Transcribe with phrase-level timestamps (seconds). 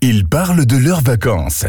[0.00, 1.66] Ils parlent de leurs vacances.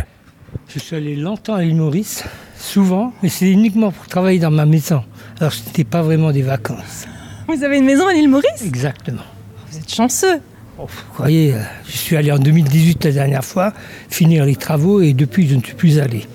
[0.68, 2.24] Je suis allé longtemps à l'île Maurice,
[2.60, 5.04] souvent, mais c'est uniquement pour travailler dans ma maison.
[5.40, 7.08] Alors ce n'était pas vraiment des vacances.
[7.48, 8.62] Vous avez une maison à l'île Maurice?
[8.64, 9.24] Exactement.
[9.72, 10.42] Vous êtes chanceux.
[10.78, 13.74] Oh, vous croyez, euh, je suis allé en 2018 la dernière fois,
[14.10, 16.28] finir les travaux et depuis je ne suis plus allé.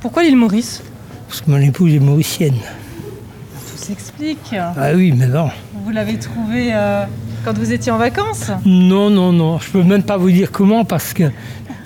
[0.00, 0.82] Pourquoi l'île Maurice?
[1.28, 2.54] Parce que mon épouse est mauricienne.
[2.54, 4.54] Tout s'explique.
[4.54, 5.48] Ah oui, mais non.
[5.82, 7.04] Vous l'avez trouvé euh,
[7.48, 9.58] quand vous étiez en vacances Non, non, non.
[9.58, 11.24] Je peux même pas vous dire comment parce que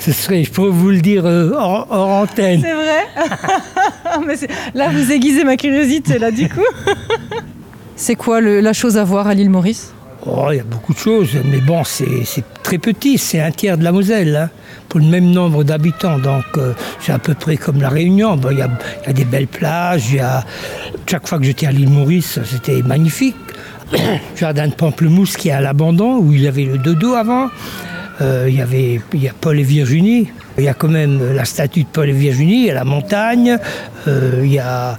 [0.01, 2.61] ce serait, je pourrais vous le dire euh, hors, hors antenne.
[2.61, 6.65] C'est vrai Mais c'est- Là, vous aiguisez ma curiosité, là, du coup.
[7.95, 9.95] C'est quoi le- la chose à voir à l'île Maurice?
[10.25, 13.77] Oh, il y a beaucoup de choses, mais bon, c'est très petit, c'est un tiers
[13.77, 14.51] de la Moselle, hein,
[14.89, 16.19] pour le même nombre d'habitants.
[16.19, 18.39] Donc, euh, c'est à peu près comme la Réunion.
[18.51, 20.45] Il y, y a des belles plages, y a...
[21.11, 23.35] chaque fois que j'étais à l'île Maurice, c'était magnifique.
[24.37, 27.49] Jardin de Pamplemousse qui est à l'abandon, où il y avait le dodo avant.
[28.21, 30.29] Euh, il y avait y a Paul et Virginie.
[30.57, 32.85] Il y a quand même la statue de Paul et Virginie, il y a la
[32.85, 33.59] montagne,
[34.07, 34.99] euh, il y a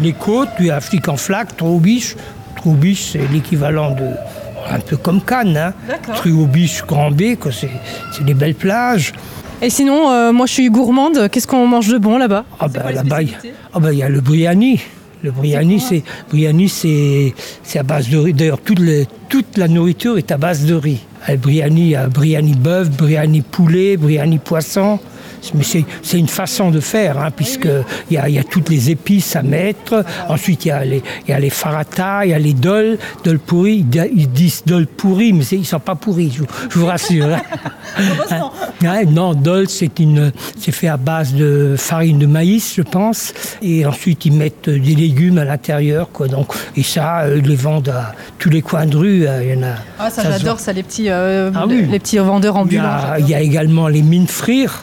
[0.00, 2.16] les côtes, il y a Afrique en flaque, Troubiche.
[2.56, 4.10] Troubiche, c'est l'équivalent de.
[4.70, 5.56] Un peu comme Cannes.
[5.56, 5.72] Hein.
[6.14, 9.12] Troubiche, Grand B, c'est des belles plages.
[9.62, 11.28] Et sinon, euh, moi, je suis gourmande.
[11.30, 12.44] Qu'est-ce qu'on mange de bon là-bas?
[12.60, 13.34] Ah ben les là-bas, il
[13.72, 14.80] ah ben, y a le Briani.
[15.22, 18.34] Le Briani, c'est Briani, c'est c'est à base de riz.
[18.34, 21.00] D'ailleurs, toute, le- toute la nourriture est à base de riz.
[21.26, 24.98] Le Briani, il y a Briani bœuf, Briani poulet, Briani poisson.
[25.54, 27.68] Mais c'est une façon de faire, hein, puisque
[28.10, 30.04] il y, a, y a toutes les épices à mettre.
[30.28, 33.38] Ensuite, il y a les, y a les farata, il y a les dols, dols
[33.38, 33.76] pourris.
[33.78, 36.78] Ils di- Ils disent dols pourris, mais ils ne sont pas pourris, je, vous- je
[36.78, 37.26] vous rassure.
[37.26, 37.40] hein.
[39.08, 39.90] Non, dol, c'est
[40.72, 43.32] fait à base de farine de maïs, je pense.
[43.62, 46.08] Et ensuite, ils mettent des légumes à l'intérieur.
[46.30, 49.26] Donc, et ça, euh, ils les vendent à tous les coins de rue.
[49.26, 49.74] euh, Il y en a.
[49.98, 51.86] Ah, ça, j'adore ça, les petits, euh, Ah oui.
[51.90, 52.84] les petits vendeurs Il y, ambulants.
[53.12, 54.82] a, il y a également les mines frires.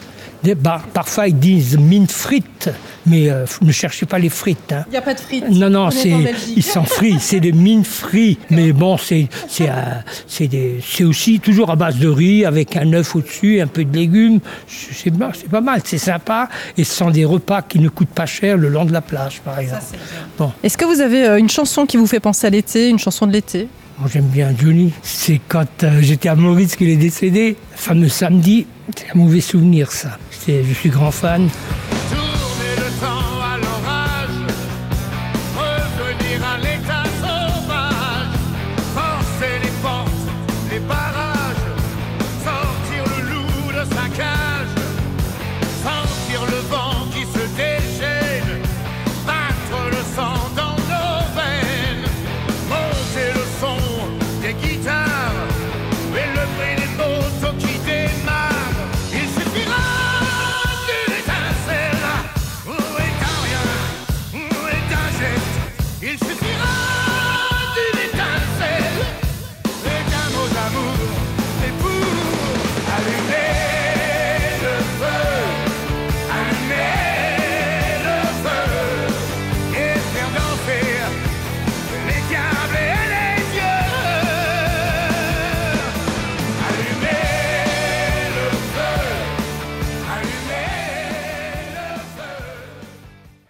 [0.52, 2.68] Bah, parfois, ils disent mines frites,
[3.06, 4.72] mais euh, ne cherchez pas les frites.
[4.72, 4.84] hein.
[4.88, 5.48] Il n'y a pas de frites.
[5.50, 6.12] Non, non, On est c'est,
[6.56, 8.38] ils sont frits, c'est des mines frits.
[8.50, 9.72] Mais bon, c'est, c'est, euh,
[10.26, 13.84] c'est, des- c'est aussi toujours à base de riz avec un œuf au-dessus, un peu
[13.84, 14.40] de légumes.
[14.68, 16.48] C'est, c'est pas- c'est pas mal, c'est sympa.
[16.76, 19.40] Et ce sont des repas qui ne coûtent pas cher le long de la plage,
[19.40, 19.82] par exemple.
[20.38, 22.98] Bon, Est-ce que vous avez euh, une chanson qui vous fait penser à l'été, une
[22.98, 23.68] chanson de l'été?
[23.96, 24.92] Moi j'aime bien Johnny.
[25.04, 28.66] C'est quand euh, j'étais à Maurice qu'il est décédé, le fameux samedi.
[28.96, 30.18] C'est un mauvais souvenir, ça.
[30.46, 31.48] Je suis grand fan.